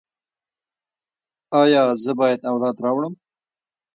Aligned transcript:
ایا 1.61 1.83
زه 2.03 2.11
باید 2.19 2.41
اولاد 2.51 2.77
راوړم؟ 2.85 3.13